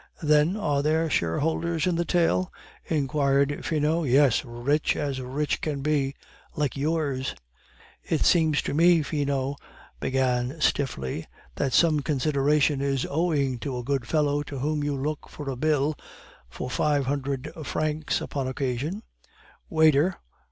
"Then, 0.23 0.57
are 0.57 0.81
there 0.81 1.11
shareholders 1.11 1.85
in 1.85 1.95
the 1.95 2.05
tale?" 2.05 2.51
inquired 2.85 3.63
Finot. 3.63 4.07
"Yes; 4.07 4.43
rich 4.43 4.95
as 4.95 5.21
rich 5.21 5.61
can 5.61 5.83
be 5.83 6.15
like 6.55 6.75
yours." 6.75 7.35
"It 8.03 8.25
seems 8.25 8.63
to 8.63 8.73
me," 8.73 9.03
Finot 9.03 9.57
began 9.99 10.59
stiffly, 10.59 11.27
"that 11.57 11.73
some 11.73 11.99
consideration 11.99 12.81
is 12.81 13.05
owing 13.07 13.59
to 13.59 13.77
a 13.77 13.83
good 13.83 14.07
fellow 14.07 14.41
to 14.41 14.57
whom 14.57 14.83
you 14.83 14.97
look 14.97 15.29
for 15.29 15.47
a 15.51 15.55
bill 15.55 15.95
for 16.49 16.67
five 16.67 17.05
hundred 17.05 17.51
francs 17.63 18.21
upon 18.21 18.47
occasion" 18.47 19.03
"Waiter!" 19.69 20.15